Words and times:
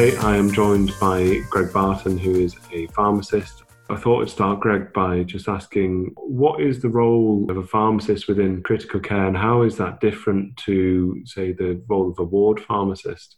Today 0.00 0.16
I 0.16 0.34
am 0.38 0.50
joined 0.50 0.92
by 0.98 1.40
Greg 1.50 1.74
Barton, 1.74 2.16
who 2.16 2.34
is 2.34 2.56
a 2.72 2.86
pharmacist. 2.86 3.64
I 3.90 3.96
thought 3.96 4.22
I'd 4.22 4.30
start, 4.30 4.60
Greg, 4.60 4.94
by 4.94 5.24
just 5.24 5.46
asking 5.46 6.14
what 6.16 6.62
is 6.62 6.80
the 6.80 6.88
role 6.88 7.46
of 7.50 7.58
a 7.58 7.66
pharmacist 7.66 8.26
within 8.26 8.62
critical 8.62 8.98
care 8.98 9.26
and 9.26 9.36
how 9.36 9.60
is 9.60 9.76
that 9.76 10.00
different 10.00 10.56
to, 10.64 11.20
say, 11.26 11.52
the 11.52 11.82
role 11.86 12.08
of 12.08 12.18
a 12.18 12.24
ward 12.24 12.60
pharmacist? 12.60 13.36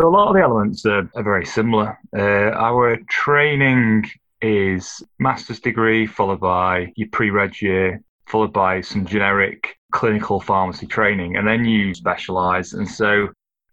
So, 0.00 0.08
a 0.08 0.14
lot 0.16 0.28
of 0.28 0.34
the 0.34 0.40
elements 0.40 0.86
are, 0.86 1.10
are 1.14 1.22
very 1.22 1.44
similar. 1.44 1.98
Uh, 2.16 2.52
our 2.56 2.96
training 3.10 4.06
is 4.40 5.02
master's 5.18 5.60
degree 5.60 6.06
followed 6.06 6.40
by 6.40 6.90
your 6.96 7.08
pre-reg 7.12 7.60
year, 7.60 8.00
followed 8.28 8.54
by 8.54 8.80
some 8.80 9.04
generic 9.04 9.76
clinical 9.92 10.40
pharmacy 10.40 10.86
training, 10.86 11.36
and 11.36 11.46
then 11.46 11.66
you 11.66 11.92
specialize. 11.92 12.72
And 12.72 12.88
so 12.88 13.28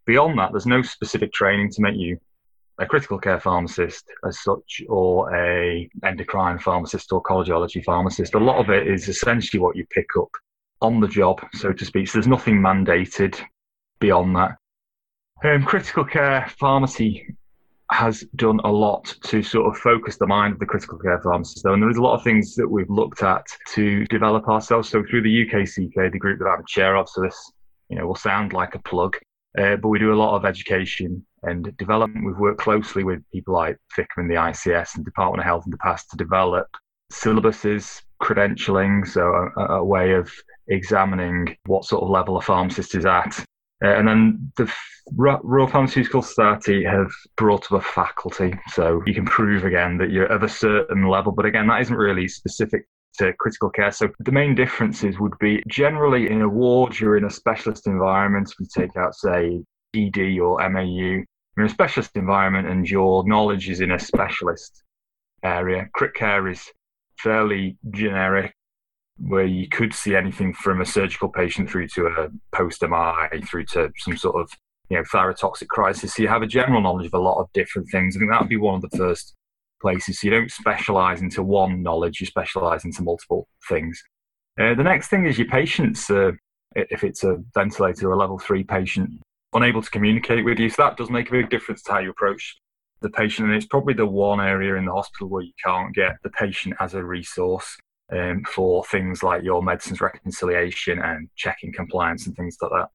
Beyond 0.08 0.40
that, 0.40 0.52
there's 0.52 0.66
no 0.66 0.82
specific 0.82 1.34
training 1.34 1.70
to 1.72 1.82
make 1.82 1.98
you 1.98 2.18
a 2.80 2.86
critical 2.86 3.20
care 3.20 3.40
pharmacist 3.40 4.06
as 4.26 4.40
such, 4.42 4.82
or 4.88 5.36
a 5.36 5.90
endocrine 6.04 6.60
pharmacist 6.60 7.12
or 7.12 7.22
cardiology 7.22 7.84
pharmacist. 7.84 8.34
A 8.34 8.40
lot 8.40 8.58
of 8.58 8.70
it 8.70 8.88
is 8.88 9.10
essentially 9.10 9.60
what 9.60 9.76
you 9.76 9.86
pick 9.90 10.08
up 10.18 10.30
on 10.82 11.02
the 11.02 11.08
job, 11.08 11.42
so 11.54 11.74
to 11.74 11.86
speak. 11.86 12.08
So 12.08 12.14
there's 12.14 12.28
nothing 12.28 12.62
mandated 12.62 13.40
beyond 14.00 14.36
that. 14.38 14.58
Um, 15.44 15.64
critical 15.64 16.06
care 16.06 16.48
pharmacy 16.58 17.36
has 17.92 18.22
done 18.36 18.60
a 18.64 18.72
lot 18.72 19.14
to 19.24 19.42
sort 19.42 19.68
of 19.68 19.78
focus 19.82 20.18
the 20.18 20.28
mind 20.28 20.54
of 20.54 20.60
the 20.60 20.66
critical 20.66 20.98
care 21.00 21.20
pharmacist, 21.22 21.64
though, 21.64 21.74
and 21.74 21.82
there 21.82 21.90
is 21.90 21.98
a 21.98 22.02
lot 22.02 22.16
of 22.16 22.24
things 22.24 22.56
that 22.56 22.68
we've 22.68 22.90
looked 22.90 23.24
at 23.24 23.46
to 23.74 24.06
develop 24.06 24.48
ourselves. 24.48 24.90
So 24.90 25.04
through 25.04 25.24
the 25.24 25.46
UKCK, 25.46 26.12
the 26.12 26.20
group 26.20 26.40
that 26.40 26.46
I'm 26.46 26.64
chair 26.66 26.96
of, 26.96 27.10
so 27.10 27.22
this 27.22 27.52
you 27.90 27.98
know 27.98 28.08
will 28.08 28.16
sound 28.16 28.54
like 28.54 28.76
a 28.76 28.80
plug. 28.80 29.18
Uh, 29.58 29.76
but 29.76 29.90
we 29.90 30.00
do 30.00 30.14
a 30.14 30.16
lot 30.16 30.36
of 30.36 30.46
education 30.46 31.26
and 31.44 31.76
development. 31.78 32.26
We've 32.26 32.38
worked 32.38 32.60
closely 32.60 33.04
with 33.04 33.24
people 33.32 33.54
like 33.54 33.78
FICM 33.98 34.18
and 34.18 34.30
the 34.30 34.36
ICS 34.36 34.96
and 34.96 35.06
Department 35.06 35.40
of 35.40 35.46
Health 35.46 35.64
in 35.66 35.72
the 35.72 35.78
past 35.78 36.10
to 36.12 36.18
develop 36.18 36.68
syllabuses, 37.12 38.02
credentialing, 38.22 39.08
so 39.08 39.50
a, 39.58 39.76
a 39.76 39.84
way 39.84 40.14
of 40.14 40.32
examining 40.68 41.56
what 41.66 41.86
sort 41.86 42.04
of 42.04 42.10
level 42.10 42.38
a 42.38 42.42
pharmacist 42.42 42.96
is 42.96 43.06
at. 43.06 43.40
Uh, 43.84 43.90
and 43.90 44.08
then 44.08 44.52
the 44.58 44.72
Royal 45.14 45.68
Pharmaceutical 45.68 46.22
Society 46.22 46.84
have 46.84 47.12
brought 47.36 47.72
up 47.72 47.80
a 47.80 47.82
faculty, 47.82 48.54
so 48.70 49.02
you 49.06 49.14
can 49.14 49.26
prove 49.26 49.66
again 49.66 49.98
that 50.00 50.10
you're 50.10 50.26
of 50.26 50.44
a 50.44 50.50
certain 50.50 51.08
level. 51.08 51.32
But 51.32 51.46
again, 51.46 51.68
that 51.68 51.82
isn't 51.82 51.96
really 51.96 52.28
specific 52.28 52.88
to 53.18 53.34
critical 53.40 53.70
care. 53.70 53.92
So 53.92 54.10
the 54.20 54.32
main 54.32 54.56
differences 54.56 55.20
would 55.20 55.38
be 55.40 55.64
generally 55.68 56.30
in 56.30 56.42
a 56.42 56.50
ward, 56.50 57.00
you're 57.00 57.18
in 57.18 57.26
a 57.26 57.30
specialist 57.30 57.88
environment. 57.88 58.54
We 58.60 58.66
take 58.66 58.96
out, 58.98 59.16
say, 59.16 59.64
ED 59.96 60.40
or 60.40 60.58
MAU, 60.70 60.84
you're 60.84 61.26
in 61.58 61.66
a 61.66 61.70
specialist 61.70 62.12
environment 62.16 62.68
and 62.68 62.90
your 62.90 63.28
knowledge 63.28 63.70
is 63.70 63.82
in 63.82 63.92
a 63.92 64.00
specialist 64.00 64.84
area. 65.44 65.88
Crit 65.94 66.14
care 66.14 66.48
is 66.48 66.64
fairly 67.18 67.78
generic, 67.92 68.54
where 69.18 69.46
you 69.46 69.68
could 69.68 69.94
see 69.94 70.16
anything 70.16 70.54
from 70.54 70.82
a 70.82 70.86
surgical 70.86 71.30
patient 71.30 71.70
through 71.70 71.88
to 71.88 72.08
a 72.08 72.30
post 72.56 72.84
MI, 72.84 73.42
through 73.44 73.66
to 73.66 73.90
some 73.98 74.18
sort 74.18 74.40
of 74.40 74.52
you 74.90 74.98
know 74.98 75.04
thyrotoxic 75.04 75.68
crisis. 75.68 76.14
So 76.14 76.22
you 76.22 76.30
have 76.30 76.44
a 76.44 76.48
general 76.48 76.82
knowledge 76.82 77.08
of 77.08 77.14
a 77.14 77.20
lot 77.20 77.40
of 77.40 77.52
different 77.54 77.90
things. 77.92 78.16
I 78.16 78.20
think 78.20 78.32
that 78.32 78.42
would 78.42 78.50
be 78.50 78.58
one 78.58 78.76
of 78.76 78.90
the 78.90 78.98
first 78.98 79.34
places. 79.82 80.20
So 80.20 80.28
you 80.28 80.32
don't 80.32 80.52
specialize 80.52 81.22
into 81.22 81.44
one 81.44 81.84
knowledge, 81.84 82.20
you 82.20 82.28
specialize 82.28 82.86
into 82.86 83.04
multiple 83.04 83.48
things. 83.68 84.02
Uh, 84.60 84.74
the 84.74 84.84
next 84.84 85.10
thing 85.10 85.26
is 85.26 85.38
your 85.38 85.48
patients. 85.48 86.10
Uh, 86.10 86.32
if 86.76 87.04
it's 87.04 87.24
a 87.24 87.38
ventilator 87.54 88.10
or 88.10 88.14
a 88.14 88.18
level 88.18 88.40
three 88.40 88.64
patient, 88.64 89.10
unable 89.54 89.82
to 89.82 89.90
communicate 89.90 90.46
with 90.46 90.60
you. 90.60 90.70
So 90.70 90.84
that 90.84 90.98
does 90.98 91.10
make 91.10 91.30
a 91.30 91.32
big 91.32 91.50
difference 91.50 91.82
to 91.84 91.92
how 91.94 92.00
you 92.00 92.10
approach 92.10 92.58
the 93.02 93.10
patient. 93.10 93.48
And 93.48 93.56
it's 93.56 93.66
probably 93.66 93.94
the 93.94 94.06
one 94.06 94.40
area 94.40 94.76
in 94.76 94.86
the 94.86 94.94
hospital 94.94 95.30
where 95.30 95.44
you 95.44 95.54
can't 95.64 95.94
get 95.94 96.18
the 96.24 96.30
patient 96.30 96.76
as 96.80 96.94
a 96.94 97.04
resource 97.04 97.78
um, 98.12 98.44
for 98.46 98.84
things 98.86 99.24
like 99.24 99.44
your 99.44 99.62
medicines 99.62 100.02
reconciliation 100.02 101.00
and 101.00 101.30
checking 101.36 101.74
compliance 101.74 102.28
and 102.28 102.36
things 102.36 102.58
like 102.62 102.72
that. 102.72 102.90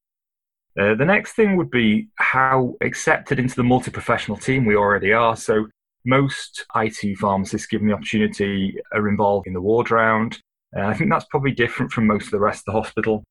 Uh, 0.81 0.95
the 0.95 1.05
next 1.05 1.33
thing 1.33 1.57
would 1.57 1.71
be 1.71 2.09
how 2.17 2.75
accepted 2.81 3.39
into 3.39 3.55
the 3.55 3.63
multi 3.63 3.91
professional 3.91 4.39
team 4.39 4.65
we 4.65 4.75
already 4.75 5.13
are. 5.13 5.37
So, 5.37 5.67
most 6.05 6.65
IT 6.75 7.19
pharmacists 7.19 7.67
given 7.67 7.89
the 7.89 7.95
opportunity 7.95 8.77
are 8.93 9.09
involved 9.09 9.47
in 9.47 9.53
the 9.53 9.61
ward 9.61 9.91
round. 9.91 10.41
Uh, 10.77 10.83
I 10.83 10.95
think 10.95 11.11
that's 11.11 11.27
probably 11.27 11.53
different 11.53 11.93
from 11.93 12.07
most 12.07 12.27
of 12.27 12.31
the 12.33 12.41
rest 12.41 12.65
of 12.67 12.73
the 12.73 12.81
hospital. 12.81 13.23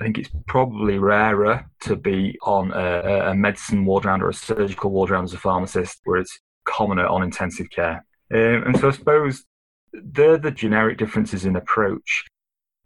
I 0.00 0.04
think 0.04 0.18
it's 0.18 0.30
probably 0.48 0.98
rarer 0.98 1.64
to 1.82 1.96
be 1.96 2.36
on 2.42 2.72
a, 2.72 3.30
a 3.30 3.34
medicine 3.34 3.84
ward 3.84 4.04
round 4.04 4.22
or 4.22 4.28
a 4.28 4.34
surgical 4.34 4.90
ward 4.90 5.10
round 5.10 5.24
as 5.24 5.34
a 5.34 5.38
pharmacist, 5.38 6.00
where 6.04 6.18
it's 6.18 6.38
commoner 6.66 7.06
on 7.06 7.22
intensive 7.22 7.70
care. 7.70 8.04
Um, 8.32 8.64
and 8.66 8.78
so 8.78 8.88
I 8.88 8.90
suppose 8.92 9.44
they're 9.92 10.38
the 10.38 10.50
generic 10.50 10.98
differences 10.98 11.44
in 11.44 11.56
approach. 11.56 12.24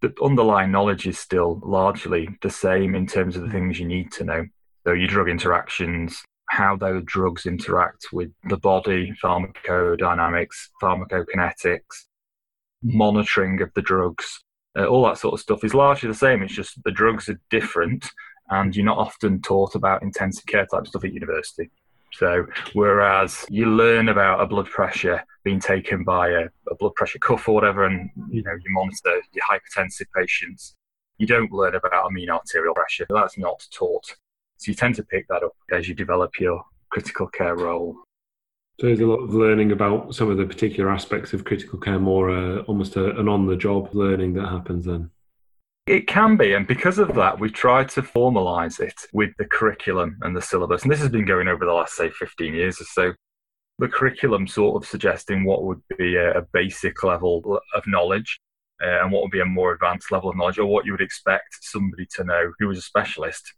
The 0.03 0.12
underlying 0.22 0.71
knowledge 0.71 1.06
is 1.06 1.19
still 1.19 1.60
largely 1.65 2.28
the 2.43 2.50
same 2.50 2.95
in 2.95 3.06
terms 3.06 3.37
of 3.37 3.43
the 3.43 3.50
things 3.50 3.81
you 3.81 3.87
need 3.87 4.12
to 4.12 4.25
know. 4.25 4.47
So 4.87 4.93
your 4.93 5.09
drug 5.09 5.28
interactions, 5.28 6.22
how 6.59 6.75
those 6.75 7.05
drugs 7.05 7.47
interact 7.47 8.07
with 8.13 8.33
the 8.49 8.57
body, 8.57 9.15
pharmacodynamics, 9.23 10.57
pharmacokinetics, 10.83 12.07
monitoring 12.83 13.63
of 13.63 13.73
the 13.75 13.83
drugs, 13.83 14.43
uh, 14.77 14.85
all 14.85 15.07
that 15.07 15.19
sort 15.19 15.35
of 15.35 15.41
stuff 15.41 15.63
is 15.63 15.73
largely 15.73 16.09
the 16.09 16.15
same. 16.15 16.43
It's 16.43 16.53
just 16.53 16.83
the 16.83 16.91
drugs 16.91 17.29
are 17.29 17.41
different, 17.49 18.11
and 18.51 18.75
you're 18.75 18.85
not 18.85 18.99
often 18.99 19.41
taught 19.41 19.77
about 19.77 20.03
intensive 20.03 20.47
care 20.47 20.67
type 20.67 20.89
stuff 20.89 21.05
at 21.05 21.13
university. 21.13 21.71
So, 22.15 22.47
whereas 22.73 23.47
you 23.49 23.67
learn 23.67 24.09
about 24.09 24.41
a 24.41 24.47
blood 24.47 24.67
pressure 24.67 25.23
being 25.45 25.61
taken 25.61 26.03
by 26.03 26.31
a, 26.31 26.47
a 26.69 26.75
blood 26.75 26.95
pressure 26.97 27.21
cuff 27.21 27.47
or 27.49 27.55
whatever, 27.55 27.85
and 27.85 28.11
you 28.31 28.43
know 28.43 28.55
you 28.55 28.71
monitor 28.71 29.23
your 29.33 29.45
hypertensive 29.49 30.07
patients, 30.13 30.75
you 31.19 31.29
don't 31.29 31.53
learn 31.53 31.77
about 31.77 32.09
a 32.09 32.11
mean 32.11 32.31
arterial 32.31 32.75
pressure. 32.75 33.07
That's 33.11 33.39
not 33.39 33.65
taught 33.73 34.17
so 34.59 34.71
you 34.71 34.75
tend 34.75 34.97
to 34.97 35.05
pick 35.05 35.27
that 35.29 35.43
up 35.43 35.53
as 35.73 35.89
you 35.89 35.95
develop 35.95 36.39
your 36.39 36.63
critical 36.91 37.29
care 37.29 37.57
role. 37.57 37.97
So 38.81 38.87
there's 38.87 39.01
a 39.01 39.07
lot 39.07 39.23
of 39.23 39.35
learning 39.35 39.73
about 39.73 40.15
some 40.15 40.31
of 40.31 40.37
the 40.37 40.47
particular 40.47 40.91
aspects 40.91 41.33
of 41.33 41.45
critical 41.45 41.79
care, 41.79 41.99
more 41.99 42.31
uh, 42.31 42.63
almost 42.63 42.97
a, 42.97 43.17
an 43.19 43.29
on 43.29 43.47
the 43.47 43.57
job 43.57 43.95
learning 43.95 44.35
that 44.35 44.49
happens 44.49 44.85
then. 44.85 45.11
It 45.87 46.07
can 46.07 46.37
be, 46.37 46.53
and 46.53 46.67
because 46.67 46.99
of 46.99 47.15
that, 47.15 47.41
we 47.41 47.51
try 47.51 47.83
to 47.83 48.03
formalise 48.03 48.79
it 48.79 49.01
with 49.13 49.31
the 49.39 49.47
curriculum 49.47 50.19
and 50.23 50.37
the 50.37 50.43
syllabus. 50.43 50.83
And 50.83 50.93
this 50.93 51.01
has 51.01 51.09
been 51.09 51.25
going 51.25 51.49
over 51.49 51.65
the 51.65 51.73
last, 51.73 51.97
say, 51.97 52.11
15 52.11 52.53
years 52.55 52.81
or 52.81 52.85
so. 52.85 53.15
The 53.79 53.89
curriculum 53.89 54.47
sort 54.47 54.83
of 54.83 54.89
suggesting 54.89 55.45
what 55.45 55.65
would 55.65 55.81
be 55.97 56.17
a, 56.17 56.39
a 56.39 56.43
basic 56.53 57.03
level 57.05 57.61
of 57.75 57.83
knowledge 57.87 58.39
uh, 58.83 59.03
and 59.03 59.11
what 59.11 59.23
would 59.23 59.31
be 59.31 59.41
a 59.41 59.47
more 59.47 59.73
advanced 59.73 60.13
level 60.13 60.29
of 60.29 60.37
knowledge, 60.37 60.59
or 60.59 60.67
what 60.67 60.85
you 60.85 60.93
would 60.93 61.01
expect 61.01 61.59
somebody 61.63 62.07
to 62.17 62.25
know 62.25 62.53
who 62.59 62.69
was 62.69 62.79
a 62.79 62.83
specialist 62.83 63.55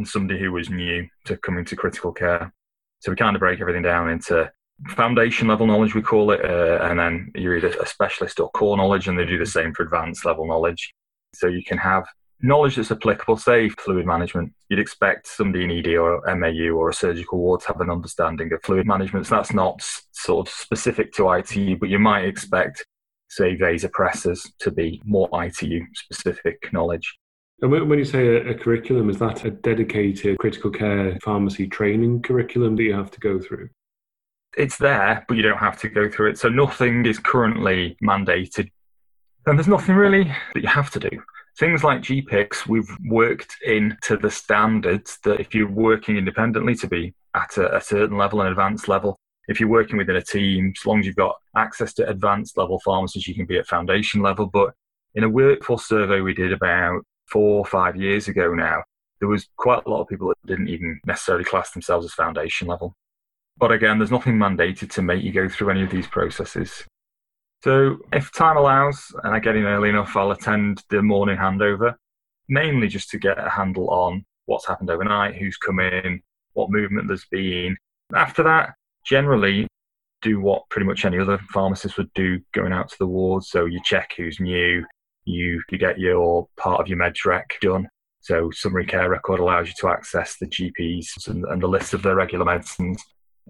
and 0.00 0.08
somebody 0.08 0.40
who 0.40 0.52
was 0.52 0.70
new 0.70 1.06
to 1.26 1.36
coming 1.36 1.64
to 1.66 1.76
critical 1.76 2.10
care. 2.10 2.52
So 3.00 3.12
we 3.12 3.16
kind 3.16 3.36
of 3.36 3.40
break 3.40 3.60
everything 3.60 3.82
down 3.82 4.08
into 4.08 4.50
foundation 4.88 5.46
level 5.46 5.66
knowledge, 5.66 5.94
we 5.94 6.00
call 6.02 6.30
it, 6.30 6.42
uh, 6.42 6.78
and 6.82 6.98
then 6.98 7.30
you're 7.34 7.56
either 7.56 7.68
a 7.68 7.86
specialist 7.86 8.40
or 8.40 8.50
core 8.50 8.76
knowledge, 8.76 9.08
and 9.08 9.18
they 9.18 9.26
do 9.26 9.38
the 9.38 9.46
same 9.46 9.74
for 9.74 9.82
advanced 9.82 10.24
level 10.24 10.46
knowledge. 10.46 10.94
So 11.34 11.48
you 11.48 11.62
can 11.62 11.78
have 11.78 12.04
knowledge 12.42 12.76
that's 12.76 12.90
applicable, 12.90 13.36
say 13.36 13.68
fluid 13.68 14.06
management. 14.06 14.52
You'd 14.68 14.80
expect 14.80 15.26
somebody 15.26 15.64
in 15.64 15.70
ED 15.70 15.96
or 15.96 16.22
MAU 16.34 16.70
or 16.74 16.88
a 16.88 16.94
surgical 16.94 17.38
ward 17.38 17.60
to 17.60 17.68
have 17.68 17.80
an 17.80 17.90
understanding 17.90 18.52
of 18.52 18.62
fluid 18.62 18.86
management. 18.86 19.26
So 19.26 19.36
that's 19.36 19.52
not 19.52 19.82
sort 20.12 20.48
of 20.48 20.54
specific 20.54 21.12
to 21.14 21.30
ITU, 21.30 21.76
but 21.78 21.90
you 21.90 21.98
might 21.98 22.24
expect, 22.24 22.86
say, 23.28 23.56
vasopressors 23.56 24.48
to 24.60 24.70
be 24.70 25.02
more 25.04 25.28
ITU 25.32 25.84
specific 25.94 26.72
knowledge. 26.72 27.18
And 27.62 27.70
when 27.70 27.98
you 27.98 28.04
say 28.04 28.26
a, 28.26 28.50
a, 28.50 28.54
curriculum, 28.54 29.10
is 29.10 29.18
that 29.18 29.44
a 29.44 29.50
dedicated 29.50 30.38
critical 30.38 30.70
care 30.70 31.18
pharmacy 31.22 31.66
training 31.66 32.22
curriculum 32.22 32.74
that 32.76 32.82
you 32.82 32.94
have 32.94 33.10
to 33.10 33.20
go 33.20 33.38
through? 33.38 33.68
It's 34.56 34.78
there, 34.78 35.24
but 35.28 35.36
you 35.36 35.42
don't 35.42 35.58
have 35.58 35.78
to 35.80 35.88
go 35.88 36.08
through 36.08 36.30
it. 36.30 36.38
So 36.38 36.48
nothing 36.48 37.04
is 37.04 37.18
currently 37.18 37.96
mandated. 38.02 38.70
And 39.46 39.58
there's 39.58 39.68
nothing 39.68 39.94
really 39.94 40.24
that 40.54 40.62
you 40.62 40.68
have 40.68 40.90
to 40.92 41.00
do. 41.00 41.10
Things 41.58 41.84
like 41.84 42.00
GPICS, 42.00 42.66
we've 42.66 42.88
worked 43.06 43.56
into 43.64 44.16
the 44.16 44.30
standards 44.30 45.18
that 45.24 45.40
if 45.40 45.54
you're 45.54 45.70
working 45.70 46.16
independently 46.16 46.74
to 46.76 46.88
be 46.88 47.12
at 47.34 47.58
a, 47.58 47.76
a 47.76 47.80
certain 47.80 48.16
level, 48.16 48.40
an 48.40 48.46
advanced 48.46 48.88
level, 48.88 49.18
if 49.48 49.60
you're 49.60 49.68
working 49.68 49.98
within 49.98 50.16
a 50.16 50.22
team, 50.22 50.72
as 50.76 50.86
long 50.86 51.00
as 51.00 51.06
you've 51.06 51.16
got 51.16 51.36
access 51.56 51.92
to 51.94 52.08
advanced 52.08 52.56
level 52.56 52.80
pharmacists, 52.84 53.28
you 53.28 53.34
can 53.34 53.46
be 53.46 53.58
at 53.58 53.66
foundation 53.66 54.22
level. 54.22 54.46
But 54.46 54.72
in 55.14 55.24
a 55.24 55.28
workforce 55.28 55.86
survey 55.86 56.20
we 56.20 56.34
did 56.34 56.52
about 56.52 57.02
four 57.30 57.58
or 57.58 57.64
five 57.64 57.96
years 57.96 58.28
ago 58.28 58.54
now, 58.54 58.82
there 59.20 59.28
was 59.28 59.48
quite 59.56 59.84
a 59.86 59.90
lot 59.90 60.02
of 60.02 60.08
people 60.08 60.28
that 60.28 60.46
didn't 60.46 60.68
even 60.68 61.00
necessarily 61.06 61.44
class 61.44 61.70
themselves 61.72 62.06
as 62.06 62.12
foundation 62.12 62.68
level. 62.68 62.94
But 63.58 63.72
again, 63.72 63.98
there's 63.98 64.10
nothing 64.10 64.36
mandated 64.36 64.90
to 64.92 65.02
make 65.02 65.22
you 65.22 65.32
go 65.32 65.48
through 65.48 65.70
any 65.70 65.82
of 65.82 65.90
these 65.90 66.06
processes. 66.06 66.84
So 67.62 67.98
if 68.12 68.32
time 68.32 68.56
allows 68.56 69.14
and 69.22 69.34
I 69.34 69.38
get 69.38 69.56
in 69.56 69.64
early 69.64 69.90
enough, 69.90 70.16
I'll 70.16 70.30
attend 70.30 70.82
the 70.88 71.02
morning 71.02 71.36
handover, 71.36 71.94
mainly 72.48 72.88
just 72.88 73.10
to 73.10 73.18
get 73.18 73.38
a 73.38 73.50
handle 73.50 73.90
on 73.90 74.24
what's 74.46 74.66
happened 74.66 74.90
overnight, 74.90 75.36
who's 75.36 75.58
come 75.58 75.78
in, 75.78 76.22
what 76.54 76.70
movement 76.70 77.06
there's 77.06 77.26
been. 77.30 77.76
After 78.14 78.42
that, 78.44 78.70
generally 79.04 79.66
do 80.22 80.40
what 80.40 80.68
pretty 80.70 80.86
much 80.86 81.04
any 81.04 81.18
other 81.18 81.38
pharmacist 81.52 81.98
would 81.98 82.12
do 82.14 82.40
going 82.52 82.72
out 82.72 82.88
to 82.88 82.98
the 82.98 83.06
wards. 83.06 83.50
So 83.50 83.66
you 83.66 83.80
check 83.84 84.12
who's 84.16 84.40
new, 84.40 84.84
you, 85.24 85.62
you 85.70 85.78
get 85.78 85.98
your 85.98 86.48
part 86.56 86.80
of 86.80 86.88
your 86.88 86.98
meds 86.98 87.24
rec 87.24 87.58
done. 87.60 87.88
So 88.20 88.50
summary 88.50 88.86
care 88.86 89.08
record 89.08 89.40
allows 89.40 89.68
you 89.68 89.74
to 89.78 89.88
access 89.88 90.36
the 90.36 90.46
GPs 90.46 91.28
and, 91.28 91.44
and 91.46 91.62
the 91.62 91.68
list 91.68 91.94
of 91.94 92.02
their 92.02 92.16
regular 92.16 92.44
medicines. 92.44 93.02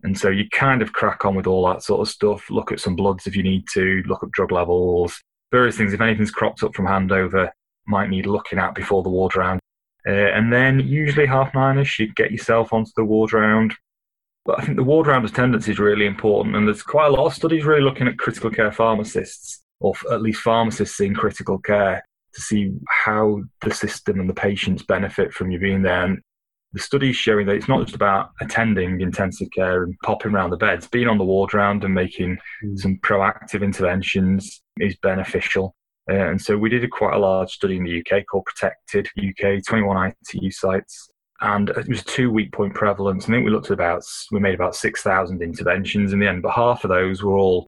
And 0.03 0.17
so 0.17 0.29
you 0.29 0.49
kind 0.51 0.83
of 0.83 0.93
crack 0.93 1.25
on 1.25 1.35
with 1.35 1.47
all 1.47 1.67
that 1.69 1.83
sort 1.83 2.01
of 2.01 2.09
stuff. 2.09 2.49
Look 2.51 2.73
at 2.73 2.81
some 2.81 2.97
bloods 2.97 3.27
if 3.27 3.37
you 3.37 3.43
need 3.43 3.65
to, 3.75 4.03
look 4.07 4.23
up 4.23 4.31
drug 4.31 4.53
levels, 4.53 5.21
various 5.51 5.77
things. 5.77 5.93
If 5.93 6.01
anything's 6.01 6.31
cropped 6.31 6.63
up 6.63 6.75
from 6.75 6.87
handover, 6.87 7.51
might 7.87 8.09
need 8.09 8.27
looking 8.27 8.59
at 8.59 8.75
before 8.75 9.03
the 9.03 9.11
ward 9.11 9.37
round. 9.37 9.61
Uh, 10.07 10.13
and 10.13 10.53
then 10.53 10.81
usually 10.81 11.27
half 11.27 11.55
nine-ish, 11.55 11.99
you 11.99 12.13
get 12.15 12.31
yourself 12.31 12.73
onto 12.73 12.91
the 12.97 13.05
ward 13.05 13.33
round. 13.33 13.75
But 14.47 14.61
I 14.61 14.65
think 14.65 14.77
the 14.77 14.85
ward 14.85 15.07
round 15.07 15.27
attendance 15.27 15.69
is 15.69 15.79
really 15.79 16.07
important, 16.07 16.57
and 16.57 16.67
there's 16.67 16.83
quite 16.83 17.09
a 17.09 17.11
lot 17.11 17.27
of 17.27 17.35
studies 17.35 17.65
really 17.65 17.83
looking 17.83 18.09
at 18.09 18.19
critical 18.19 18.51
care 18.51 18.73
pharmacists, 18.73 19.63
or 19.81 19.95
at 20.13 20.23
least 20.23 20.43
pharmacists 20.43 21.01
in 21.01 21.15
critical 21.15 21.59
care, 21.59 22.05
to 22.35 22.41
see 22.41 22.73
how 22.89 23.41
the 23.63 23.75
system 23.75 24.21
and 24.21 24.29
the 24.29 24.35
patients 24.35 24.83
benefit 24.83 25.33
from 25.33 25.51
you 25.51 25.59
being 25.59 25.83
there. 25.83 26.05
And 26.05 26.21
the 26.73 26.81
studies 26.81 27.17
showing 27.17 27.47
that 27.47 27.57
it's 27.57 27.69
not 27.69 27.85
just 27.85 27.97
about 27.97 28.31
attending 28.41 29.01
intensive 29.01 29.49
care 29.51 29.83
and 29.83 29.99
popping 30.05 30.33
around 30.33 30.51
the 30.51 30.57
beds, 30.57 30.87
being 30.87 31.09
on 31.09 31.19
the 31.19 31.25
ward 31.25 31.53
round 31.53 31.83
and 31.83 31.95
making 31.95 32.39
mm. 32.65 32.79
some 32.79 32.99
proactive 33.03 33.63
interventions 33.63 34.63
is 34.79 34.97
beneficial. 35.03 35.75
Uh, 36.09 36.29
and 36.31 36.41
so 36.41 36.57
we 36.57 36.69
did 36.69 36.85
a 36.85 36.89
quite 36.89 37.15
a 37.15 37.19
large 37.19 37.51
study 37.51 37.77
in 37.77 37.85
the 37.85 38.01
UK 38.01 38.25
called 38.27 38.45
Protected 38.45 39.09
UK, 39.19 39.65
21 39.67 40.13
ITU 40.29 40.51
sites. 40.51 41.09
And 41.41 41.71
it 41.71 41.89
was 41.89 42.05
two 42.05 42.31
week 42.31 42.53
point 42.53 42.75
prevalence. 42.75 43.25
I 43.25 43.29
think 43.29 43.45
we 43.45 43.51
looked 43.51 43.67
at 43.67 43.73
about, 43.73 44.05
we 44.31 44.41
made 44.41 44.55
about 44.55 44.77
6,000 44.77 45.43
interventions 45.43 46.13
in 46.13 46.19
the 46.19 46.29
end, 46.29 46.43
but 46.43 46.53
half 46.53 46.85
of 46.85 46.91
those 46.91 47.23
were 47.23 47.37
all 47.37 47.67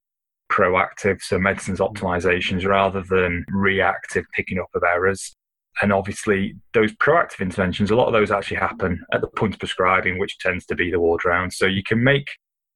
proactive, 0.52 1.20
so 1.22 1.38
medicines 1.38 1.80
optimizations 1.80 2.66
rather 2.66 3.02
than 3.02 3.44
reactive 3.48 4.24
picking 4.34 4.58
up 4.58 4.68
of 4.74 4.82
errors. 4.82 5.34
And 5.80 5.92
obviously, 5.92 6.54
those 6.74 6.92
proactive 6.92 7.40
interventions, 7.40 7.90
a 7.90 7.96
lot 7.96 8.06
of 8.06 8.12
those 8.12 8.30
actually 8.30 8.58
happen 8.58 9.02
at 9.12 9.22
the 9.22 9.28
point 9.28 9.54
of 9.54 9.60
prescribing, 9.60 10.18
which 10.18 10.38
tends 10.38 10.66
to 10.66 10.74
be 10.74 10.90
the 10.90 11.00
ward 11.00 11.24
round. 11.24 11.52
So 11.52 11.64
you 11.66 11.82
can 11.82 12.04
make 12.04 12.26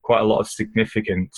quite 0.03 0.21
a 0.21 0.25
lot 0.25 0.39
of 0.39 0.49
significant 0.49 1.31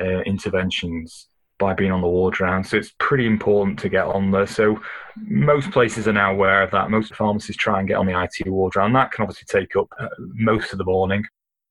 uh, 0.00 0.20
interventions 0.22 1.28
by 1.58 1.72
being 1.72 1.92
on 1.92 2.00
the 2.00 2.08
ward 2.08 2.40
round. 2.40 2.66
So 2.66 2.76
it's 2.76 2.92
pretty 2.98 3.26
important 3.26 3.78
to 3.80 3.88
get 3.88 4.06
on 4.06 4.32
there. 4.32 4.46
So 4.46 4.80
most 5.16 5.70
places 5.70 6.08
are 6.08 6.12
now 6.12 6.32
aware 6.32 6.62
of 6.62 6.72
that. 6.72 6.90
Most 6.90 7.14
pharmacies 7.14 7.56
try 7.56 7.78
and 7.78 7.86
get 7.86 7.96
on 7.96 8.06
the 8.06 8.20
IT 8.20 8.48
ward 8.50 8.74
round. 8.74 8.94
That 8.96 9.12
can 9.12 9.22
obviously 9.22 9.46
take 9.48 9.76
up 9.76 9.86
uh, 10.00 10.08
most 10.18 10.72
of 10.72 10.78
the 10.78 10.84
morning. 10.84 11.24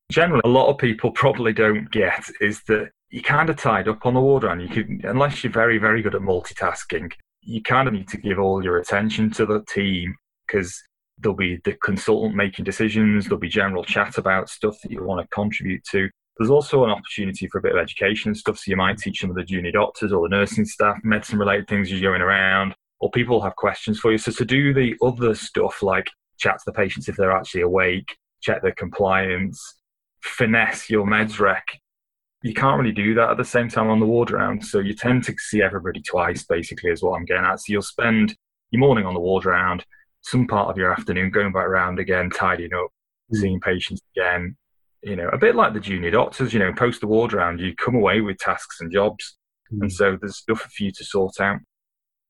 Generally, 0.10 0.42
a 0.46 0.50
lot 0.50 0.70
of 0.70 0.78
people 0.78 1.12
probably 1.24 1.52
don't 1.52 1.92
get 1.92 2.24
is 2.40 2.62
that 2.68 2.92
you're 3.14 3.22
kind 3.22 3.48
of 3.52 3.56
tied 3.58 3.88
up 3.88 4.08
on 4.08 4.16
the 4.16 4.20
ward 4.20 4.44
and 4.44 4.60
You 4.60 4.68
can, 4.68 5.02
unless 5.04 5.44
you're 5.44 5.54
very, 5.54 5.78
very 5.78 6.02
good 6.02 6.16
at 6.16 6.22
multitasking, 6.22 7.14
you 7.44 7.62
kind 7.62 7.88
of 7.88 7.94
need 7.94 8.08
to 8.08 8.18
give 8.18 8.40
all 8.40 8.64
your 8.64 8.80
attention 8.80 9.30
to 9.34 9.46
the 9.46 9.64
team 9.70 10.16
because 10.48 10.82
there'll 11.20 11.36
be 11.36 11.60
the 11.64 11.74
consultant 11.74 12.34
making 12.34 12.66
decisions, 12.66 13.26
there'll 13.26 13.38
be 13.38 13.50
general 13.50 13.84
chat 13.84 14.18
about 14.18 14.50
stuff 14.50 14.78
that 14.82 14.92
you 14.92 15.04
want 15.04 15.22
to 15.22 15.28
contribute 15.28 15.84
to. 15.92 16.10
There's 16.40 16.50
also 16.50 16.84
an 16.86 16.90
opportunity 16.90 17.46
for 17.46 17.60
a 17.60 17.62
bit 17.62 17.74
of 17.74 17.78
education 17.78 18.30
and 18.30 18.38
stuff. 18.38 18.58
So 18.58 18.72
you 18.72 18.78
might 18.78 18.98
teach 18.98 19.22
some 19.22 19.30
of 19.30 19.36
the 19.36 19.44
junior 19.44 19.72
doctors 19.72 20.12
or 20.12 20.28
the 20.28 20.36
nursing 20.36 20.66
staff 20.66 20.98
medicine 21.04 21.38
related 21.38 21.68
things 21.68 21.92
you're 21.92 22.02
going 22.02 22.24
around, 22.24 22.74
or 23.00 23.12
people 23.12 23.42
have 23.42 23.56
questions 23.56 24.00
for 24.00 24.12
you. 24.12 24.18
So 24.18 24.32
to 24.32 24.44
do 24.44 24.74
the 24.74 24.96
other 25.04 25.36
stuff 25.36 25.84
like 25.84 26.10
chat 26.40 26.58
to 26.58 26.64
the 26.66 26.74
patients 26.74 27.08
if 27.08 27.16
they're 27.18 27.32
actually 27.32 27.62
awake, 27.62 28.18
check 28.42 28.64
their 28.64 28.72
compliance, 28.72 29.62
finesse 30.22 30.90
your 30.90 31.06
meds 31.06 31.40
rec, 31.40 31.64
you 32.44 32.54
can't 32.54 32.78
really 32.78 32.94
do 32.94 33.14
that 33.16 33.32
at 33.32 33.38
the 33.38 33.46
same 33.46 33.70
time 33.70 33.90
on 33.90 34.02
the 34.02 34.06
ward 34.06 34.30
round. 34.30 34.66
So 34.66 34.80
you 34.80 34.94
tend 34.94 35.24
to 35.24 35.36
see 35.38 35.62
everybody 35.62 36.02
twice, 36.02 36.44
basically, 36.44 36.92
is 36.92 37.02
what 37.02 37.14
I'm 37.14 37.24
getting 37.24 37.46
at. 37.46 37.60
So 37.60 37.66
you'll 37.70 37.82
spend 37.82 38.36
your 38.70 38.82
morning 38.82 39.06
on 39.06 39.14
the 39.14 39.20
ward 39.22 39.46
round, 39.46 39.86
some 40.22 40.46
part 40.46 40.70
of 40.70 40.78
your 40.78 40.92
afternoon 40.92 41.32
going 41.32 41.54
back 41.54 41.64
around 41.64 42.00
again, 42.00 42.30
tidying 42.30 42.74
up, 42.74 42.90
mm. 43.34 43.40
seeing 43.40 43.62
patients 43.62 44.02
again, 44.14 44.58
you 45.02 45.16
know, 45.16 45.30
a 45.30 45.38
bit 45.38 45.56
like 45.56 45.74
the 45.74 45.80
junior 45.80 46.12
doctors, 46.12 46.54
you 46.54 46.60
know, 46.60 46.74
post 46.74 47.00
the 47.00 47.08
ward 47.08 47.32
round, 47.32 47.62
you 47.62 47.74
come 47.76 47.96
away 47.96 48.20
with 48.20 48.38
tasks 48.40 48.82
and 48.82 48.92
jobs. 48.92 49.38
Mm. 49.74 49.84
And 49.84 49.94
so 49.94 50.18
there's 50.20 50.38
stuff 50.38 50.60
for 50.60 50.84
you 50.84 50.92
to 50.92 51.06
sort 51.06 51.40
out. 51.40 51.60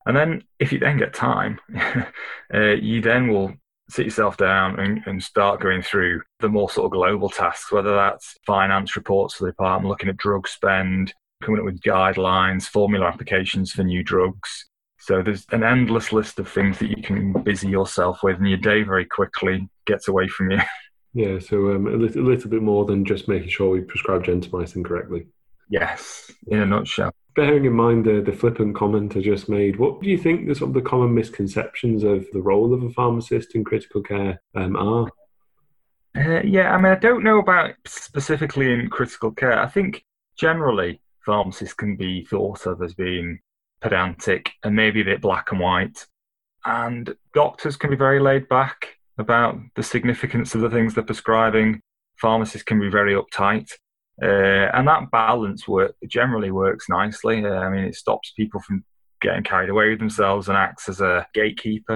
And 0.05 0.15
then 0.15 0.43
if 0.59 0.71
you 0.71 0.77
then 0.77 0.99
get 0.99 1.15
time, 1.15 1.59
uh, 2.53 2.59
you 2.59 3.01
then 3.01 3.29
will 3.29 3.53
sit 3.93 4.05
yourself 4.05 4.37
down 4.37 4.79
and, 4.79 5.01
and, 5.05 5.23
start 5.23 5.61
going 5.61 5.81
through 5.81 6.21
the 6.39 6.49
more 6.49 6.69
sort 6.69 6.85
of 6.85 6.91
global 6.91 7.29
tasks, 7.29 7.71
whether 7.71 7.95
that's 7.95 8.35
finance 8.45 8.95
reports 8.95 9.35
for 9.35 9.45
the 9.45 9.51
department, 9.51 9.89
looking 9.89 10.09
at 10.09 10.17
drug 10.17 10.47
spend, 10.47 11.13
coming 11.43 11.59
up 11.59 11.65
with 11.65 11.79
guidelines, 11.81 12.63
formula 12.63 13.05
applications 13.05 13.71
for 13.71 13.83
new 13.83 14.03
drugs. 14.03 14.69
So 14.97 15.21
there's 15.21 15.45
an 15.51 15.63
endless 15.63 16.11
list 16.11 16.39
of 16.39 16.49
things 16.49 16.79
that 16.79 16.89
you 16.89 17.03
can 17.03 17.33
busy 17.43 17.67
yourself 17.67 18.23
with, 18.23 18.37
and 18.37 18.47
your 18.47 18.57
day 18.57 18.83
very 18.83 19.05
quickly 19.05 19.69
gets 19.85 20.07
away 20.07 20.27
from 20.27 20.51
you. 20.51 20.59
Yeah, 21.15 21.37
so 21.37 21.75
um, 21.75 21.85
a, 21.85 21.91
little, 21.91 22.23
a 22.23 22.27
little 22.27 22.49
bit 22.49 22.63
more 22.63 22.85
than 22.85 23.05
just 23.05 23.27
making 23.27 23.49
sure 23.49 23.69
we 23.69 23.81
prescribe 23.81 24.23
gentamicin 24.23 24.83
correctly. 24.83 25.27
Yes, 25.69 26.31
in 26.47 26.59
a 26.59 26.65
nutshell. 26.65 27.13
Bearing 27.35 27.65
in 27.65 27.73
mind 27.73 28.05
the, 28.05 28.21
the 28.21 28.31
flippant 28.31 28.75
comment 28.75 29.17
I 29.17 29.21
just 29.21 29.49
made, 29.49 29.77
what 29.77 30.01
do 30.01 30.09
you 30.09 30.17
think 30.17 30.47
the, 30.47 30.55
sort 30.55 30.69
of 30.69 30.75
the 30.75 30.81
common 30.81 31.13
misconceptions 31.13 32.03
of 32.03 32.25
the 32.31 32.41
role 32.41 32.73
of 32.73 32.83
a 32.83 32.89
pharmacist 32.91 33.55
in 33.55 33.63
critical 33.63 34.03
care 34.03 34.41
um, 34.53 34.75
are? 34.75 35.09
Uh, 36.15 36.41
yeah, 36.43 36.73
I 36.73 36.77
mean, 36.77 36.91
I 36.91 36.95
don't 36.95 37.23
know 37.23 37.39
about 37.39 37.71
specifically 37.85 38.71
in 38.71 38.87
critical 38.89 39.31
care. 39.31 39.59
I 39.59 39.67
think 39.67 40.05
generally 40.37 41.01
pharmacists 41.25 41.73
can 41.73 41.95
be 41.95 42.23
thought 42.25 42.67
of 42.67 42.81
as 42.83 42.93
being 42.93 43.39
pedantic 43.81 44.51
and 44.63 44.75
maybe 44.75 45.01
a 45.01 45.05
bit 45.05 45.21
black 45.21 45.51
and 45.51 45.59
white. 45.59 46.05
And 46.65 47.15
doctors 47.33 47.77
can 47.77 47.89
be 47.89 47.95
very 47.95 48.19
laid 48.19 48.47
back 48.47 48.97
about 49.17 49.57
the 49.75 49.83
significance 49.83 50.55
of 50.55 50.61
the 50.61 50.69
things 50.69 50.93
they're 50.93 51.03
prescribing. 51.03 51.81
Pharmacists 52.15 52.63
can 52.63 52.79
be 52.79 52.89
very 52.89 53.13
uptight. 53.13 53.71
Uh, 54.23 54.69
and 54.73 54.87
that 54.87 55.11
balance 55.11 55.67
work 55.67 55.95
generally 56.07 56.49
works 56.49 56.87
nicely. 56.87 57.45
Uh, 57.45 57.55
I 57.55 57.69
mean, 57.69 57.83
it 57.83 57.95
stops 57.95 58.31
people 58.37 58.61
from 58.61 58.85
getting 59.19 59.43
carried 59.43 59.69
away 59.69 59.89
with 59.89 59.99
themselves 59.99 60.47
and 60.47 60.57
acts 60.57 60.87
as 60.87 61.01
a 61.01 61.27
gatekeeper. 61.33 61.95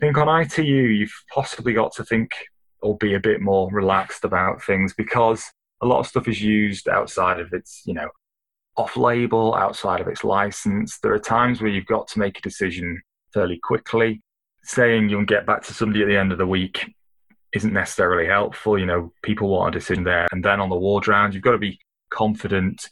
I 0.00 0.06
think 0.06 0.18
on 0.18 0.42
ITU, 0.42 0.64
you've 0.64 1.14
possibly 1.32 1.72
got 1.72 1.94
to 1.94 2.04
think 2.04 2.30
or 2.82 2.96
be 2.96 3.14
a 3.14 3.20
bit 3.20 3.40
more 3.40 3.70
relaxed 3.70 4.24
about 4.24 4.62
things 4.64 4.94
because 4.94 5.44
a 5.80 5.86
lot 5.86 6.00
of 6.00 6.06
stuff 6.08 6.26
is 6.26 6.42
used 6.42 6.88
outside 6.88 7.38
of 7.38 7.52
its, 7.52 7.82
you 7.86 7.94
know, 7.94 8.08
off 8.76 8.96
label, 8.96 9.54
outside 9.54 10.00
of 10.00 10.08
its 10.08 10.24
license. 10.24 10.98
There 10.98 11.14
are 11.14 11.20
times 11.20 11.60
where 11.60 11.70
you've 11.70 11.86
got 11.86 12.08
to 12.08 12.18
make 12.18 12.38
a 12.38 12.42
decision 12.42 13.00
fairly 13.32 13.60
quickly 13.62 14.20
saying 14.64 15.08
you'll 15.08 15.24
get 15.24 15.46
back 15.46 15.62
to 15.62 15.74
somebody 15.74 16.02
at 16.02 16.08
the 16.08 16.16
end 16.16 16.32
of 16.32 16.38
the 16.38 16.46
week 16.46 16.84
isn't 17.54 17.72
necessarily 17.72 18.26
helpful. 18.26 18.78
You 18.78 18.86
know, 18.86 19.12
people 19.22 19.48
want 19.48 19.74
a 19.74 19.78
decision 19.78 20.04
there. 20.04 20.28
And 20.32 20.44
then 20.44 20.60
on 20.60 20.68
the 20.68 20.76
ward 20.76 21.08
round, 21.08 21.34
you've 21.34 21.42
got 21.42 21.52
to 21.52 21.58
be 21.58 21.78
confident 22.10 22.88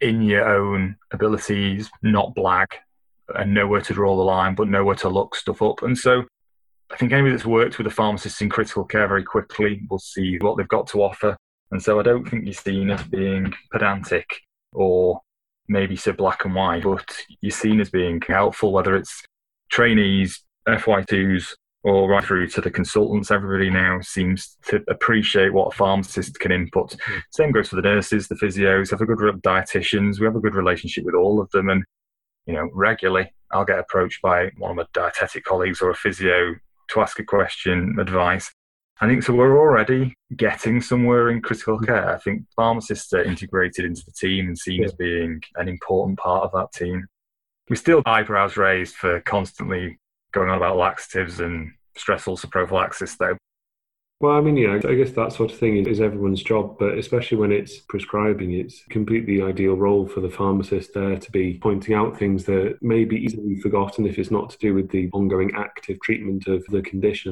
in 0.00 0.22
your 0.22 0.48
own 0.48 0.96
abilities, 1.12 1.90
not 2.02 2.34
blag, 2.34 2.66
and 3.34 3.52
know 3.52 3.66
where 3.66 3.82
to 3.82 3.92
draw 3.92 4.16
the 4.16 4.22
line, 4.22 4.54
but 4.54 4.68
know 4.68 4.84
where 4.84 4.96
to 4.96 5.08
look 5.08 5.34
stuff 5.34 5.60
up. 5.60 5.82
And 5.82 5.96
so 5.96 6.24
I 6.90 6.96
think 6.96 7.12
anybody 7.12 7.32
that's 7.32 7.44
worked 7.44 7.78
with 7.78 7.86
a 7.86 7.90
pharmacist 7.90 8.40
in 8.40 8.48
critical 8.48 8.84
care 8.84 9.06
very 9.06 9.24
quickly 9.24 9.82
will 9.90 9.98
see 9.98 10.38
what 10.40 10.56
they've 10.56 10.68
got 10.68 10.86
to 10.88 11.02
offer. 11.02 11.36
And 11.70 11.82
so 11.82 12.00
I 12.00 12.02
don't 12.02 12.24
think 12.24 12.44
you're 12.44 12.54
seen 12.54 12.90
as 12.90 13.02
being 13.04 13.52
pedantic 13.70 14.26
or 14.72 15.20
maybe 15.68 15.96
so 15.96 16.12
black 16.12 16.46
and 16.46 16.54
white, 16.54 16.84
but 16.84 17.14
you're 17.42 17.50
seen 17.50 17.80
as 17.80 17.90
being 17.90 18.22
helpful, 18.26 18.72
whether 18.72 18.96
it's 18.96 19.22
trainees, 19.70 20.42
FY2s 20.66 21.54
or 21.84 22.08
right 22.08 22.24
through 22.24 22.48
to 22.48 22.60
the 22.60 22.70
consultants. 22.70 23.30
Everybody 23.30 23.70
now 23.70 24.00
seems 24.00 24.56
to 24.66 24.82
appreciate 24.88 25.52
what 25.52 25.72
a 25.72 25.76
pharmacist 25.76 26.38
can 26.40 26.52
input. 26.52 26.96
Mm. 26.96 27.22
Same 27.30 27.52
goes 27.52 27.68
for 27.68 27.76
the 27.76 27.82
nurses, 27.82 28.28
the 28.28 28.34
physios, 28.34 28.90
have 28.90 29.00
a 29.00 29.06
good 29.06 29.42
dietitians. 29.42 30.18
We 30.18 30.26
have 30.26 30.36
a 30.36 30.40
good 30.40 30.54
relationship 30.54 31.04
with 31.04 31.14
all 31.14 31.40
of 31.40 31.50
them. 31.50 31.68
And, 31.68 31.84
you 32.46 32.54
know, 32.54 32.68
regularly 32.74 33.32
I'll 33.52 33.64
get 33.64 33.78
approached 33.78 34.20
by 34.22 34.50
one 34.58 34.72
of 34.72 34.76
my 34.76 34.86
dietetic 34.92 35.44
colleagues 35.44 35.80
or 35.80 35.90
a 35.90 35.94
physio 35.94 36.54
to 36.90 37.00
ask 37.00 37.18
a 37.18 37.24
question, 37.24 37.96
advice. 37.98 38.52
I 39.00 39.06
think 39.06 39.22
so. 39.22 39.32
We're 39.32 39.58
already 39.58 40.14
getting 40.36 40.80
somewhere 40.80 41.30
in 41.30 41.40
critical 41.40 41.78
hmm. 41.78 41.84
care. 41.84 42.14
I 42.14 42.18
think 42.18 42.42
pharmacists 42.56 43.12
are 43.12 43.22
integrated 43.22 43.84
into 43.84 44.02
the 44.04 44.12
team 44.12 44.48
and 44.48 44.58
seen 44.58 44.80
yeah. 44.80 44.86
as 44.86 44.94
being 44.94 45.40
an 45.54 45.68
important 45.68 46.18
part 46.18 46.44
of 46.44 46.52
that 46.52 46.72
team. 46.72 47.06
We 47.70 47.76
still 47.76 48.02
eyebrows 48.06 48.56
raised 48.56 48.96
for 48.96 49.20
constantly 49.20 49.98
going 50.32 50.50
on 50.50 50.56
about 50.56 50.76
laxatives 50.76 51.40
and 51.40 51.72
stress 51.96 52.28
ulcer 52.28 52.48
prophylaxis, 52.48 53.16
though. 53.16 53.36
Well, 54.20 54.36
I 54.36 54.40
mean, 54.40 54.56
yeah, 54.56 54.80
I 54.84 54.94
guess 54.94 55.12
that 55.12 55.32
sort 55.32 55.52
of 55.52 55.58
thing 55.58 55.86
is 55.86 56.00
everyone's 56.00 56.42
job, 56.42 56.76
but 56.76 56.98
especially 56.98 57.38
when 57.38 57.52
it's 57.52 57.78
prescribing, 57.78 58.52
it's 58.52 58.82
completely 58.90 59.40
ideal 59.40 59.76
role 59.76 60.08
for 60.08 60.20
the 60.20 60.30
pharmacist 60.30 60.92
there 60.92 61.16
to 61.16 61.30
be 61.30 61.58
pointing 61.62 61.94
out 61.94 62.18
things 62.18 62.44
that 62.46 62.78
may 62.82 63.04
be 63.04 63.16
easily 63.16 63.60
forgotten 63.60 64.06
if 64.06 64.18
it's 64.18 64.32
not 64.32 64.50
to 64.50 64.58
do 64.58 64.74
with 64.74 64.90
the 64.90 65.08
ongoing 65.12 65.52
active 65.56 66.00
treatment 66.00 66.48
of 66.48 66.64
the 66.66 66.82
condition. 66.82 67.30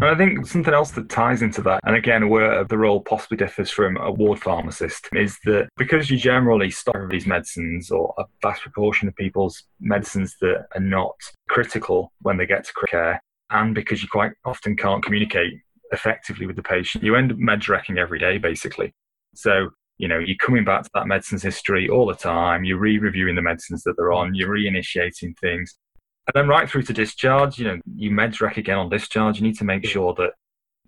And 0.00 0.10
I 0.10 0.14
think 0.14 0.46
something 0.46 0.74
else 0.74 0.90
that 0.92 1.08
ties 1.08 1.40
into 1.40 1.62
that, 1.62 1.80
and 1.84 1.96
again, 1.96 2.28
where 2.28 2.64
the 2.64 2.76
role 2.76 3.00
possibly 3.00 3.38
differs 3.38 3.70
from 3.70 3.96
a 3.96 4.10
ward 4.10 4.38
pharmacist, 4.38 5.08
is 5.14 5.38
that 5.44 5.68
because 5.78 6.10
you 6.10 6.18
generally 6.18 6.70
stop 6.70 6.96
these 7.08 7.26
medicines 7.26 7.90
or 7.90 8.12
a 8.18 8.24
vast 8.42 8.60
proportion 8.60 9.08
of 9.08 9.16
people's 9.16 9.64
medicines 9.80 10.36
that 10.42 10.66
are 10.74 10.80
not 10.80 11.14
critical 11.48 12.12
when 12.20 12.36
they 12.36 12.44
get 12.44 12.64
to 12.64 12.72
care, 12.90 13.22
and 13.50 13.74
because 13.74 14.02
you 14.02 14.08
quite 14.08 14.32
often 14.44 14.76
can't 14.76 15.02
communicate 15.02 15.54
effectively 15.92 16.46
with 16.46 16.56
the 16.56 16.62
patient, 16.62 17.02
you 17.02 17.16
end 17.16 17.32
up 17.32 17.38
med 17.38 17.66
wrecking 17.66 17.96
every 17.96 18.18
day, 18.18 18.36
basically. 18.36 18.92
So, 19.34 19.70
you 19.96 20.08
know, 20.08 20.18
you're 20.18 20.36
coming 20.36 20.64
back 20.64 20.82
to 20.82 20.90
that 20.92 21.06
medicine's 21.06 21.42
history 21.42 21.88
all 21.88 22.06
the 22.06 22.14
time, 22.14 22.64
you're 22.64 22.78
re 22.78 22.98
reviewing 22.98 23.34
the 23.34 23.40
medicines 23.40 23.82
that 23.84 23.94
they're 23.96 24.12
on, 24.12 24.34
you're 24.34 24.50
reinitiating 24.50 25.38
things. 25.38 25.78
And 26.26 26.32
then 26.34 26.48
right 26.48 26.68
through 26.68 26.82
to 26.84 26.92
discharge, 26.92 27.58
you 27.58 27.66
know, 27.66 27.80
you 27.94 28.10
meds 28.10 28.40
rec 28.40 28.56
again 28.56 28.78
on 28.78 28.88
discharge. 28.88 29.38
You 29.38 29.46
need 29.46 29.58
to 29.58 29.64
make 29.64 29.84
sure 29.86 30.12
that 30.14 30.32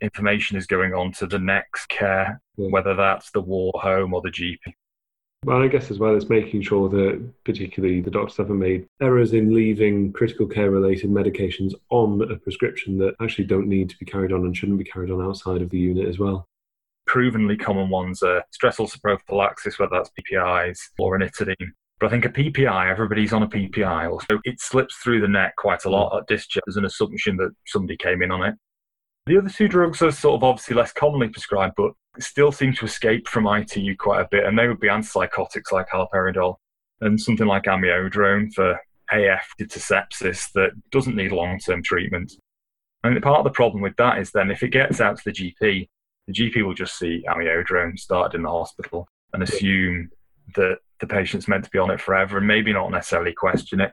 information 0.00 0.56
is 0.56 0.66
going 0.66 0.94
on 0.94 1.12
to 1.12 1.26
the 1.26 1.38
next 1.38 1.88
care, 1.88 2.40
whether 2.56 2.94
that's 2.94 3.30
the 3.30 3.40
war 3.40 3.72
home 3.76 4.14
or 4.14 4.20
the 4.20 4.30
GP. 4.30 4.58
Well, 5.44 5.62
I 5.62 5.68
guess 5.68 5.90
as 5.92 6.00
well 6.00 6.16
as 6.16 6.28
making 6.28 6.62
sure 6.62 6.88
that 6.88 7.44
particularly 7.44 8.00
the 8.00 8.10
doctors 8.10 8.38
haven't 8.38 8.58
made 8.58 8.88
errors 9.00 9.34
in 9.34 9.54
leaving 9.54 10.12
critical 10.12 10.48
care 10.48 10.72
related 10.72 11.10
medications 11.10 11.74
on 11.90 12.20
a 12.22 12.36
prescription 12.36 12.98
that 12.98 13.14
actually 13.20 13.44
don't 13.44 13.68
need 13.68 13.88
to 13.90 13.98
be 13.98 14.04
carried 14.04 14.32
on 14.32 14.40
and 14.40 14.56
shouldn't 14.56 14.78
be 14.78 14.84
carried 14.84 15.12
on 15.12 15.22
outside 15.22 15.62
of 15.62 15.70
the 15.70 15.78
unit 15.78 16.08
as 16.08 16.18
well. 16.18 16.44
Provenly 17.06 17.56
common 17.56 17.88
ones 17.88 18.22
are 18.24 18.42
stress 18.50 18.80
ulcer 18.80 18.98
prophylaxis, 19.00 19.78
whether 19.78 19.94
that's 19.94 20.10
PPIs 20.10 20.78
or 20.98 21.16
ranitidine. 21.16 21.70
But 22.00 22.06
I 22.06 22.10
think 22.10 22.24
a 22.24 22.28
PPI, 22.28 22.90
everybody's 22.90 23.32
on 23.32 23.42
a 23.42 23.48
PPI, 23.48 24.10
also 24.10 24.40
it 24.44 24.60
slips 24.60 24.96
through 24.96 25.20
the 25.20 25.28
net 25.28 25.52
quite 25.56 25.84
a 25.84 25.90
lot 25.90 26.12
mm. 26.12 26.18
at 26.20 26.28
discharge. 26.28 26.62
There's 26.66 26.76
an 26.76 26.84
assumption 26.84 27.36
that 27.38 27.50
somebody 27.66 27.96
came 27.96 28.22
in 28.22 28.30
on 28.30 28.44
it. 28.44 28.54
The 29.26 29.38
other 29.38 29.50
two 29.50 29.68
drugs 29.68 30.00
are 30.00 30.10
sort 30.10 30.36
of 30.36 30.44
obviously 30.44 30.76
less 30.76 30.92
commonly 30.92 31.28
prescribed, 31.28 31.74
but 31.76 31.92
still 32.18 32.50
seem 32.50 32.72
to 32.74 32.86
escape 32.86 33.28
from 33.28 33.46
ITU 33.46 33.96
quite 33.98 34.22
a 34.22 34.28
bit, 34.30 34.44
and 34.44 34.58
they 34.58 34.68
would 34.68 34.80
be 34.80 34.88
antipsychotics 34.88 35.72
like 35.72 35.88
haloperidol 35.88 36.54
and 37.00 37.20
something 37.20 37.46
like 37.46 37.64
amiodarone 37.64 38.52
for 38.54 38.80
AF 39.12 39.46
to 39.58 39.66
sepsis 39.66 40.50
that 40.54 40.70
doesn't 40.90 41.16
need 41.16 41.32
long-term 41.32 41.82
treatment. 41.82 42.32
And 43.04 43.20
part 43.22 43.38
of 43.38 43.44
the 43.44 43.50
problem 43.50 43.82
with 43.82 43.96
that 43.96 44.18
is 44.18 44.30
then 44.30 44.50
if 44.50 44.62
it 44.62 44.70
gets 44.70 45.00
out 45.00 45.18
to 45.18 45.22
the 45.24 45.32
GP, 45.32 45.88
the 46.26 46.32
GP 46.32 46.64
will 46.64 46.74
just 46.74 46.98
see 46.98 47.24
amiodarone 47.28 47.98
started 47.98 48.36
in 48.36 48.42
the 48.42 48.50
hospital 48.50 49.08
and 49.32 49.42
assume 49.42 50.10
that 50.54 50.78
the 51.00 51.06
patient's 51.06 51.48
meant 51.48 51.64
to 51.64 51.70
be 51.70 51.78
on 51.78 51.90
it 51.90 52.00
forever 52.00 52.38
and 52.38 52.46
maybe 52.46 52.72
not 52.72 52.90
necessarily 52.90 53.32
question 53.32 53.80
it. 53.80 53.92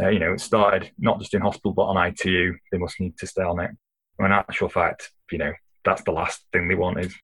Uh, 0.00 0.08
you 0.08 0.18
know, 0.18 0.32
it 0.32 0.40
started 0.40 0.90
not 0.98 1.18
just 1.18 1.34
in 1.34 1.40
hospital 1.40 1.72
but 1.72 1.84
on 1.84 2.08
ITU. 2.08 2.54
They 2.70 2.78
must 2.78 3.00
need 3.00 3.16
to 3.18 3.26
stay 3.26 3.42
on 3.42 3.60
it. 3.60 3.70
When 4.16 4.30
in 4.30 4.38
actual 4.38 4.68
fact, 4.68 5.10
you 5.30 5.38
know, 5.38 5.52
that's 5.84 6.02
the 6.02 6.12
last 6.12 6.44
thing 6.52 6.68
they 6.68 6.74
want 6.74 7.00
is. 7.00 7.14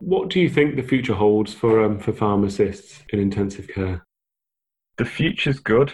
What 0.00 0.30
do 0.30 0.40
you 0.40 0.48
think 0.48 0.76
the 0.76 0.82
future 0.82 1.14
holds 1.14 1.52
for 1.52 1.84
um, 1.84 1.98
for 1.98 2.12
pharmacists 2.12 3.02
in 3.10 3.18
intensive 3.18 3.68
care? 3.68 4.04
The 4.96 5.04
future's 5.04 5.58
good. 5.58 5.92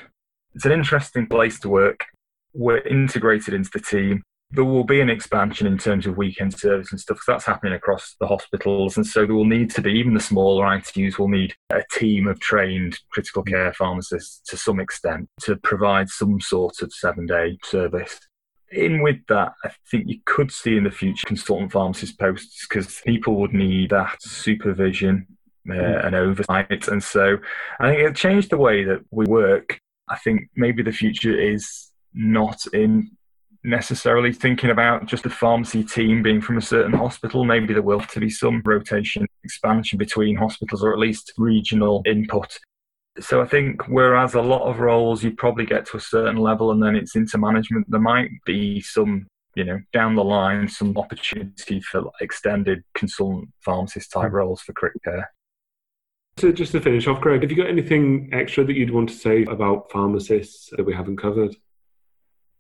It's 0.55 0.67
an 0.67 0.73
interesting 0.73 1.27
place 1.27 1.59
to 1.61 1.69
work. 1.69 2.05
We're 2.53 2.87
integrated 2.87 3.55
into 3.55 3.71
the 3.73 3.81
team 3.81 4.23
there 4.55 4.65
will 4.65 4.85
be 4.85 5.01
an 5.01 5.11
expansion 5.11 5.67
in 5.67 5.79
terms 5.79 6.07
of 6.07 6.17
weekend 6.17 6.57
service 6.59 6.93
and 6.93 7.01
stuff 7.01 7.17
because 7.17 7.27
that's 7.27 7.45
happening 7.45 7.73
across 7.73 8.15
the 8.21 8.27
hospitals. 8.27 8.97
And 8.97 9.07
so 9.07 9.27
there 9.27 9.35
will 9.35 9.45
need 9.45 9.71
to 9.71 9.83
be, 9.83 9.93
even 9.93 10.15
the 10.15 10.21
smaller 10.21 10.65
ITUs 10.65 11.19
will 11.19 11.29
need 11.29 11.55
a 11.71 11.83
team 11.93 12.29
of 12.29 12.39
trained 12.41 12.99
critical 13.11 13.43
care 13.43 13.73
pharmacists 13.73 14.41
to 14.51 14.57
some 14.57 14.79
extent 14.79 15.29
to 15.43 15.57
provide 15.57 16.09
some 16.09 16.41
sort 16.41 16.83
of 16.83 16.93
seven 16.93 17.27
day 17.27 17.59
service. 17.65 18.21
In 18.71 19.03
with 19.03 19.19
that, 19.29 19.53
I 19.65 19.71
think 19.91 20.09
you 20.09 20.19
could 20.25 20.51
see 20.51 20.77
in 20.77 20.85
the 20.85 20.91
future 20.91 21.27
consultant 21.27 21.73
pharmacist 21.73 22.19
posts 22.19 22.67
because 22.69 23.01
people 23.05 23.37
would 23.41 23.53
need 23.53 23.91
that 23.91 24.17
supervision 24.21 25.27
uh, 25.69 25.75
mm. 25.75 26.07
and 26.07 26.15
oversight. 26.15 26.89
And 26.89 27.03
so 27.03 27.39
I 27.81 27.91
think 27.91 28.03
it 28.03 28.17
changed 28.17 28.51
the 28.51 28.57
way 28.57 28.85
that 28.85 29.01
we 29.11 29.27
work. 29.27 29.79
I 30.09 30.17
think 30.17 30.51
maybe 30.55 30.83
the 30.83 30.93
future 30.93 31.39
is 31.39 31.91
not 32.13 32.61
in 32.73 33.11
necessarily 33.65 34.33
thinking 34.33 34.71
about 34.71 35.07
just 35.07 35.23
the 35.23 35.31
pharmacy 35.31 35.83
team 35.83 36.23
being 36.23 36.41
from 36.41 36.59
a 36.59 36.63
certain 36.63 36.93
hospital. 36.93 37.45
Maybe 37.45 37.73
there 37.73 37.83
will 37.83 37.99
have 37.99 38.11
to 38.13 38.21
be 38.21 38.31
some 38.31 38.63
rotation, 38.65 39.27
expansion 39.43 39.99
between 39.99 40.37
hospitals, 40.37 40.85
or 40.85 40.93
at 40.93 40.99
least 40.99 41.33
regional 41.39 42.03
input. 42.05 42.59
So 43.21 43.41
I 43.41 43.47
think 43.47 43.89
whereas 43.89 44.35
a 44.35 44.43
lot 44.43 44.69
of 44.69 44.81
roles 44.81 45.23
you 45.25 45.33
probably 45.33 45.65
get 45.65 45.87
to 45.87 45.97
a 45.97 46.01
certain 46.01 46.37
level 46.37 46.73
and 46.73 46.83
then 46.83 46.95
it's 46.95 47.17
into 47.17 47.39
management, 47.39 47.91
there 47.91 48.01
might 48.01 48.31
be 48.45 48.81
some, 48.81 49.27
you 49.55 49.65
know, 49.65 49.81
down 49.93 50.15
the 50.15 50.25
line, 50.25 50.69
some 50.69 50.97
opportunity 50.99 51.81
for 51.81 52.11
extended 52.21 52.83
consultant 52.95 53.49
pharmacist 53.61 54.11
type 54.11 54.31
hmm. 54.31 54.37
roles 54.37 54.61
for 54.61 54.73
crit 54.73 54.95
care. 55.05 55.31
So 56.37 56.51
just 56.51 56.73
to 56.73 56.81
finish 56.81 57.07
off, 57.07 57.21
Greg, 57.21 57.43
have 57.43 57.51
you 57.53 57.57
got 57.57 57.69
anything 57.69 58.29
extra 58.33 58.65
that 58.65 58.75
you'd 58.75 58.91
want 58.91 59.09
to 59.09 59.15
say 59.15 59.45
about 59.45 59.91
pharmacists 59.93 60.69
that 60.77 60.85
we 60.85 60.93
haven't 60.93 61.17
covered? 61.19 61.55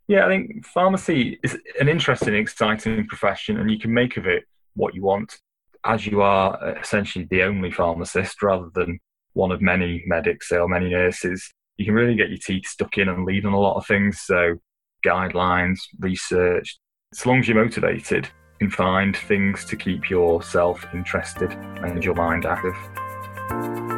Yeah, 0.06 0.26
I 0.26 0.28
think 0.28 0.66
pharmacy 0.66 1.38
is 1.42 1.56
an 1.80 1.88
interesting, 1.88 2.34
exciting 2.34 3.06
profession, 3.06 3.58
and 3.58 3.70
you 3.70 3.78
can 3.78 3.92
make 3.92 4.16
of 4.16 4.26
it 4.26 4.44
what 4.74 4.94
you 4.94 5.02
want, 5.02 5.38
as 5.84 6.06
you 6.06 6.20
are 6.20 6.62
uh, 6.62 6.78
essentially 6.80 7.26
the 7.30 7.42
only 7.42 7.70
pharmacist 7.70 8.42
rather 8.42 8.68
than 8.74 8.98
one 9.32 9.50
of 9.50 9.62
many 9.62 10.02
medics 10.06 10.52
or 10.52 10.68
many 10.68 10.90
nurses. 10.90 11.52
You 11.76 11.86
can 11.86 11.94
really 11.94 12.16
get 12.16 12.28
your 12.28 12.38
teeth 12.38 12.66
stuck 12.66 12.98
in 12.98 13.08
and 13.08 13.24
lead 13.24 13.46
on 13.46 13.52
a 13.52 13.60
lot 13.60 13.76
of 13.76 13.86
things. 13.86 14.20
So, 14.20 14.56
guidelines, 15.04 15.78
research. 16.00 16.78
As 17.12 17.24
long 17.24 17.40
as 17.40 17.48
you're 17.48 17.62
motivated, 17.62 18.28
you 18.60 18.68
can 18.68 18.70
find 18.70 19.16
things 19.16 19.64
to 19.66 19.76
keep 19.76 20.10
yourself 20.10 20.86
interested 20.92 21.52
and 21.52 22.04
your 22.04 22.14
mind 22.14 22.44
active. 22.44 23.93